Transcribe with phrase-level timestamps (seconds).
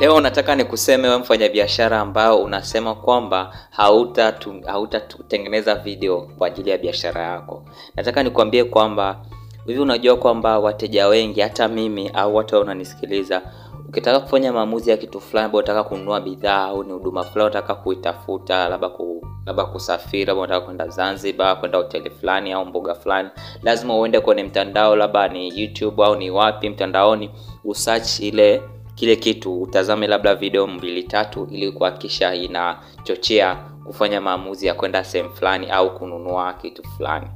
[0.00, 7.22] Leo nataka nikuseme wewe mfanyabiashara ambao unasema kwamba hautatengeneza hautatengeneza video kwa ajili ya biashara
[7.22, 7.64] yako.
[7.96, 9.20] Nataka nikwambie kwamba
[9.66, 13.42] hivi, unajua kwamba wateja wengi, hata mimi au watu unanisikiliza,
[13.88, 17.74] ukitaka kufanya maamuzi ya kitu fulani, labda unataka kununua bidhaa au ni huduma fulani unataka
[17.74, 23.28] kuitafuta, labda ku labda kusafiri, labda unataka kwenda Zanzibar, kwenda hoteli fulani au mboga fulani,
[23.62, 27.30] lazima uende kwenye mtandao, labda ni YouTube au ni wapi mtandaoni,
[27.64, 28.62] usearch ile
[28.94, 35.30] kile kitu utazame labda video mbili tatu, ili kuhakikisha inachochea kufanya maamuzi ya kwenda sehemu
[35.30, 37.26] fulani au kununua kitu fulani.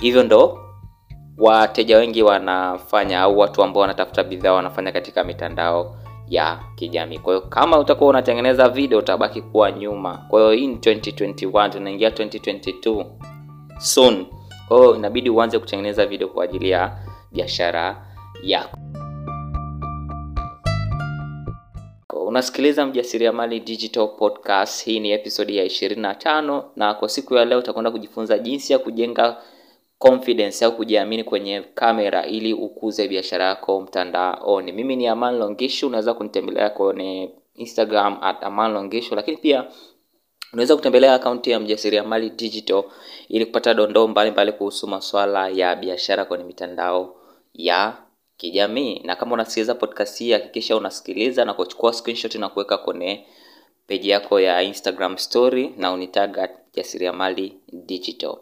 [0.00, 0.58] Hivyo ndo
[1.38, 5.96] wateja wengi wanafanya, au watu ambao wanatafuta bidhaa wanafanya katika mitandao
[6.28, 7.18] ya kijamii.
[7.18, 10.18] Kwa hiyo kama utakuwa unatengeneza video utabaki kuwa nyuma.
[10.28, 13.04] Kwa hiyo hii ni 2021 tunaingia 2022
[13.78, 14.26] soon.
[14.68, 16.96] Kwa inabidi uanze kutengeneza video kwa ajili ya
[17.32, 18.06] biashara
[18.42, 18.78] yako.
[22.30, 24.84] Unasikiliza Mjasiriamali Digital Podcast.
[24.84, 29.42] Hii ni episodi ya 25 na kwa siku ya leo utakwenda kujifunza jinsi ya kujenga
[29.98, 34.72] confidence au kujiamini kwenye kamera ili ukuze biashara yako mtandaoni.
[34.72, 39.64] Mimi ni Aman Longishu, unaweza kunitembelea kwenye Instagram at Aman Longishu, lakini pia
[40.52, 42.84] unaweza kutembelea akaunti ya Mjasiriamali Digital
[43.28, 47.16] ili kupata dondoo mbalimbali kuhusu masuala ya biashara kwenye mitandao
[47.54, 47.96] ya
[48.40, 49.00] kijamii.
[49.04, 53.26] Na kama unasikiliza podcast hii, hakikisha unasikiliza na kuchukua screenshot na kuweka kwenye
[53.86, 58.36] peji yako ya Instagram story na unitag at Jasiriamali Digital.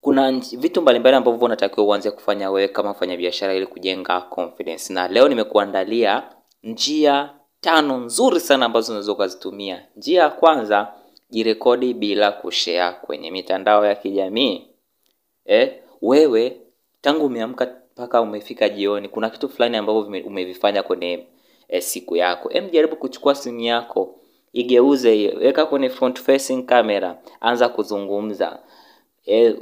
[0.00, 5.28] Kuna vitu mbalimbali ambavyo unatakiwa uanze kufanya wewe kama mfanyabiashara ili kujenga confidence, na leo
[5.28, 6.22] nimekuandalia
[6.62, 9.86] njia tano nzuri sana ambazo unaweza ukazitumia.
[9.96, 10.92] Njia ya kwanza,
[11.30, 14.68] jirekodi bila kushare kwenye mitandao ya kijamii.
[15.48, 16.60] Eh, wewe
[17.00, 21.26] tangu umeamka mpaka umefika jioni, kuna kitu fulani ambavyo umevifanya kwenye
[21.68, 22.50] eh, siku yako.
[22.52, 24.14] Em, jaribu kuchukua simu yako,
[24.52, 28.58] igeuze hiyo, weka kwenye front facing camera, anza kuzungumza.
[29.26, 29.56] Eh,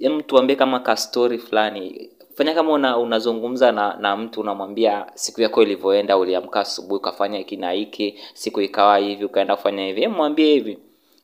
[0.00, 2.10] em, tuambie kama ka story fulani.
[2.34, 7.56] Fanya kama una, unazungumza na, na mtu unamwambia siku yako ilivyoenda, uliamka asubuhi ukafanya hiki
[7.56, 10.06] na hiki, siku ikawa hivi, ukaenda kufanya hivi.
[10.08, 10.78] Mwambie hivi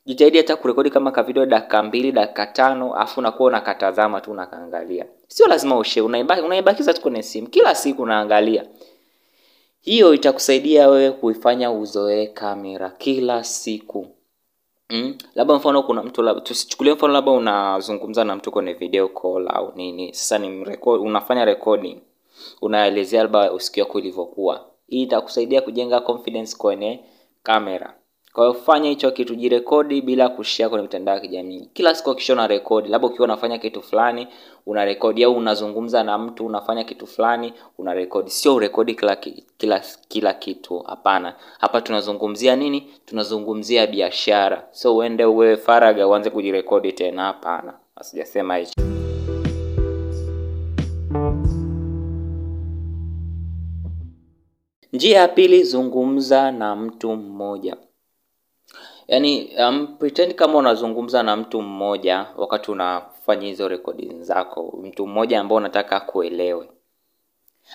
[0.05, 5.05] jitahidi hata kurekodi kama ka video dakika mbili dakika tano afu unakuwa unakatazama tu unakaangalia
[5.27, 7.47] sio lazima ushe unaibaki unaibakiza tu kwenye simu.
[7.47, 8.65] Kila siku unaangalia.
[9.81, 14.07] Hiyo itakusaidia wewe kuifanya uzoee kamera kila siku.
[14.89, 15.17] Mm?
[15.35, 20.13] labda mfano kuna mtu tusichukulie mfano labda unazungumza na mtu kwenye video call au nini.
[20.13, 21.97] Sasa ni record, unafanya recording.
[22.61, 24.65] Unaelezea labda usiku wako ilivyokuwa.
[24.87, 26.99] Hii itakusaidia kujenga confidence kwenye
[27.43, 27.93] kamera
[28.33, 31.69] kwa hiyo fanya hicho kitu jirekodi bila kushare kwenye mitandao ya kijamii.
[31.73, 34.27] Kila siku akisha una rekodi labda ukiwa unafanya kitu fulani
[34.65, 38.29] una rekodi au unazungumza na mtu unafanya kitu fulani una rekodi.
[38.29, 39.15] Sio urekodi kila,
[39.57, 41.35] kila kila kitu hapana.
[41.59, 42.93] Hapa tunazungumzia nini?
[43.05, 44.67] Tunazungumzia biashara.
[44.71, 47.73] So uende uwe faraga uanze kujirekodi tena hapana.
[47.95, 48.73] Asijasema hicho.
[54.93, 57.77] Njia ya pili zungumza na mtu mmoja
[59.07, 65.39] yaani um, pretend kama unazungumza na mtu mmoja wakati unafanya hizo rekodi zako mtu mmoja
[65.39, 66.69] ambao unataka kuelewe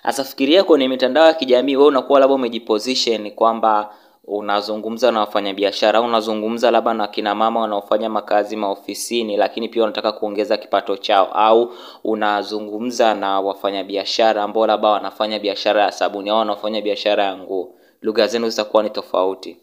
[0.02, 3.94] sasa fikiria kwenye mitandao ya kijamii wewe unakuwa labda umejiposition kwamba
[4.24, 10.56] unazungumza na wafanyabiashara unazungumza labda na kina mama wanaofanya makazi maofisini lakini pia unataka kuongeza
[10.56, 11.72] kipato chao au
[12.04, 17.74] unazungumza na wafanyabiashara ambao labda wanafanya biashara ya sabuni au wanafanya biashara ya nguo.
[18.02, 19.56] Lugha zenu zitakuwa ni tofauti.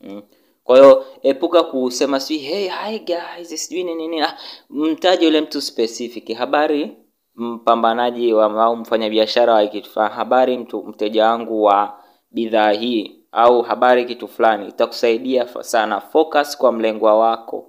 [0.00, 0.22] Mm.
[0.64, 4.20] Kwa hiyo epuka kusema si hey, hi guys sijui nini nini.
[4.22, 4.36] Ah,
[4.70, 6.34] mtaje yule mtu specific.
[6.36, 6.96] Habari
[7.34, 10.14] mpambanaji wa au mfanyabiashara wa kitu fulani.
[10.14, 11.98] Habari mtu mteja wangu wa
[12.30, 13.20] bidhaa hii.
[13.32, 14.68] Au habari kitu fulani.
[14.68, 16.00] Itakusaidia sana.
[16.00, 17.66] Focus kwa mlengwa wako.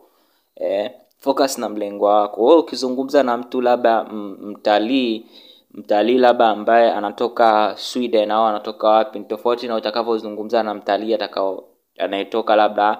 [0.56, 2.44] Eh, focus na mlengwa wako.
[2.46, 5.26] Wewe ukizungumza na mtu labda mtalii
[5.72, 11.64] mtalii labda ambaye anatoka Sweden au anatoka wapi tofauti na utakavyozungumza na mtalii atakao
[11.98, 12.98] anayetoka labda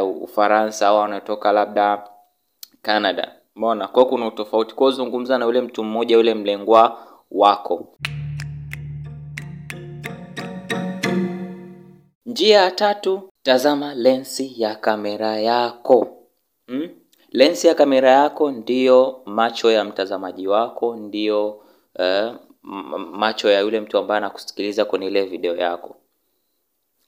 [0.00, 2.08] uh, Ufaransa au anayetoka labda
[2.82, 3.32] Canada.
[3.56, 3.88] Umeona?
[3.88, 4.74] Kwa kuna utofauti.
[4.74, 6.98] Kwa zungumza na yule mtu mmoja yule mlengwa
[7.30, 7.96] wako.
[12.26, 16.08] Njia ya tatu, tazama lensi ya kamera yako.
[16.66, 16.88] Hmm?
[17.30, 21.60] Lensi ya kamera yako ndiyo macho ya mtazamaji wako, ndiyo
[21.98, 22.34] uh,
[23.12, 25.96] macho ya yule mtu ambaye anakusikiliza kwenye ile video yako.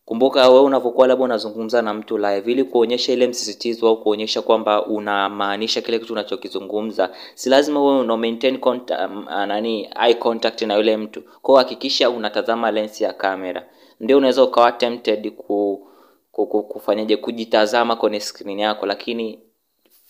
[0.06, 4.86] Kumbuka wewe unavyokuwa labda unazungumza na mtu live ili kuonyesha ile msisitizo au kuonyesha kwamba
[4.86, 10.74] unamaanisha kile kitu unachokizungumza si lazima wewe una maintain contact, um, nani eye contact na
[10.76, 11.22] yule mtu.
[11.42, 13.66] Kwao hakikisha unatazama lensi ya kamera
[14.00, 15.86] ndio unaweza ukawa tempted ku,
[16.32, 19.38] ku, ku, kufanyaje kujitazama kwenye screen yako lakini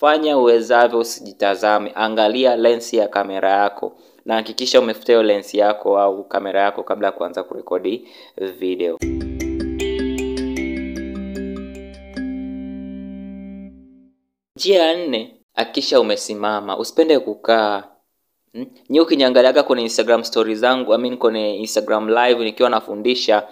[0.01, 1.93] fanya uwezavyo usijitazame.
[1.95, 3.93] Angalia lensi ya kamera yako
[4.25, 8.09] na hakikisha umefuta hiyo lensi yako au kamera yako kabla ya kuanza kurekodi
[8.59, 8.99] video
[14.57, 16.79] njia ya nne hakikisha umesimama.
[16.79, 17.83] Usipende kukaa.
[18.53, 18.67] Hmm?
[18.91, 23.43] nyi ukiniangaliaga kwenye instagram story zangu I mean kwenye instagram live nikiwa nafundisha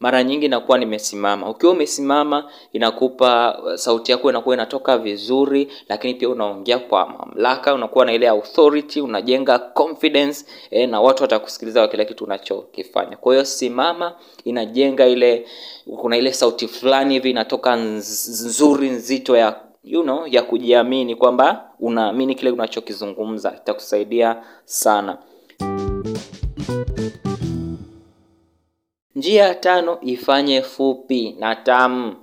[0.00, 1.50] mara nyingi nakuwa nimesimama.
[1.50, 8.12] Ukiwa umesimama inakupa sauti yako inakuwa inatoka vizuri lakini pia unaongea kwa mamlaka unakuwa na
[8.12, 13.16] ile authority unajenga confidence eh, na watu watakusikiliza kwa kila kitu unachokifanya.
[13.16, 14.14] Kwa hiyo simama
[14.44, 15.46] inajenga ile
[15.96, 22.34] kuna ile sauti fulani hivi inatoka nzuri nzito ya you know ya kujiamini kwamba unaamini
[22.34, 25.18] kile unachokizungumza itakusaidia sana.
[29.14, 32.16] Njia ya tano ifanye fupi na tamu.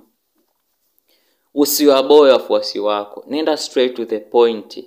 [1.54, 3.24] Usiwaboe wafuasi wako.
[3.28, 4.84] Nenda straight to the point.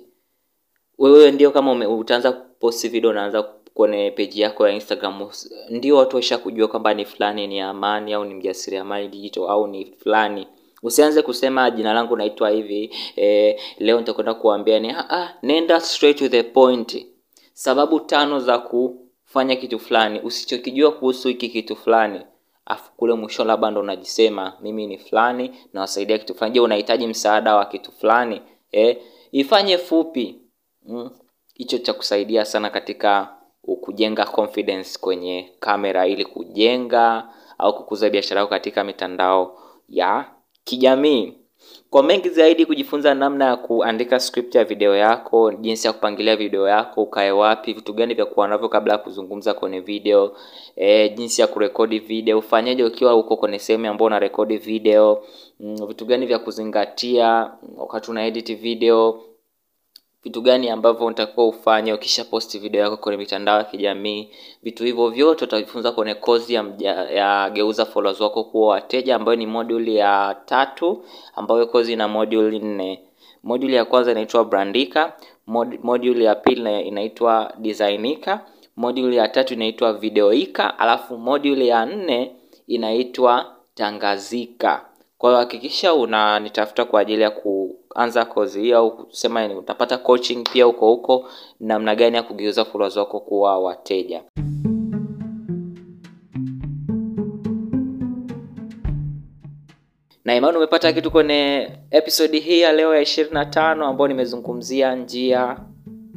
[0.98, 3.42] Wewe ndio kama utaanza kuposti video unaanza
[3.74, 5.30] kwenye peji yako ya instagram.
[5.70, 9.84] Ndio watu waisha kujua kwamba ni fulani ni amani au ni mjasiriamali digital au ni
[10.02, 10.46] fulani
[10.82, 16.18] usianze kusema jina langu naitwa hivi eh, leo nitakwenda kuambia ni ah, ah, nenda straight
[16.18, 17.06] to the point.
[17.52, 20.20] Sababu tano za kufanya kitu fulani.
[20.20, 22.20] Usichokijua kuhusu hiki kitu fulani
[22.66, 26.54] afu kule mwisho labda ndo unajisema mimi ni fulani nawasaidia kitu fulani.
[26.54, 28.42] Je unahitaji msaada wa kitu fulani?
[28.72, 28.96] Eh,
[29.32, 30.36] ifanye fupi.
[30.86, 31.10] Mm.
[31.54, 33.34] hicho cha kusaidia sana katika
[33.80, 37.28] kujenga confidence kwenye kamera ili kujenga
[37.58, 40.24] au kukuza biashara yako katika mitandao ya
[40.70, 41.32] kijamii.
[41.90, 46.68] Kwa mengi zaidi kujifunza namna ya kuandika script ya video yako jinsi ya kupangilia video
[46.68, 50.32] yako ukae wapi vitu gani vya kuwa navyo kabla ya kuzungumza kwenye video
[50.76, 55.22] e, jinsi ya kurekodi video ufanyaje ukiwa uko kwenye sehemu ambayo unarekodi video
[55.60, 59.22] mm, vitu gani vya kuzingatia wakati una edit video
[60.24, 64.28] vitu gani ambavyo unatakiwa ufanye ukisha posti video yako kwenye mitandao ya kijamii.
[64.62, 66.64] Vitu hivyo vyote utajifunza kwenye kozi ya,
[67.14, 71.04] ya geuza followers wako kuwa wateja ambayo ni moduli ya tatu
[71.36, 73.00] ambayo kozi ina moduli nne.
[73.42, 75.12] Moduli ya kwanza inaitwa brandika
[75.46, 78.40] mod, moduli ya pili ina- inaitwa designika
[78.76, 82.32] moduli ya tatu inaitwa videoika alafu moduli ya nne
[82.66, 84.84] inaitwa tangazika.
[85.18, 87.30] Kwa hiyo hakikisha unanitafuta kwa ajili ya
[87.94, 91.28] kuanza kozi hii au kusema ni utapata coaching pia huko huko
[91.60, 94.22] namna gani ya kugeuza followers wako kuwa wateja.
[100.24, 104.94] Na imani umepata kitu kwenye episodi hii ya leo ya ishirini na tano ambayo nimezungumzia
[104.96, 105.56] njia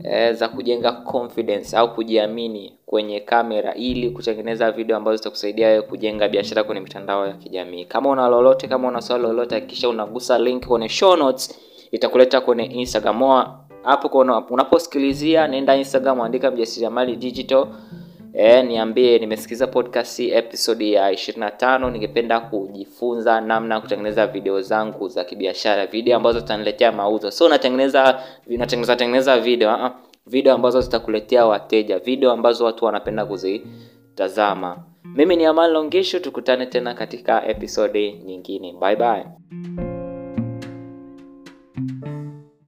[0.04, 6.28] e, za kujenga confidence au kujiamini kwenye kamera ili kutengeneza video ambazo zitakusaidia wewe kujenga
[6.30, 7.86] biashara kwenye mitandao ya kijamii.
[7.86, 11.60] Kama una lolote kama una swali lolote hakikisha unagusa link kwenye show notes
[11.92, 13.46] itakuleta kwenye instagram.
[13.84, 14.20] Hapo
[14.50, 17.68] unaposikilizia nenda instagram andika mjasiriamali digital
[18.34, 25.86] E, niambie nimesikiza podcast episode ya 25 ningependa kujifunza namna kutengeneza video zangu za kibiashara
[25.88, 27.32] video ambazo zitaniletea mauzo.
[27.32, 29.88] So natengeneza natengeneza tengeneza video uh,
[30.28, 34.84] video ambazo zitakuletea wateja video ambazo watu wanapenda kuzitazama.
[35.16, 38.74] Mimi ni amal longisho tukutane tena katika episode nyingine.
[38.82, 39.26] Bye bye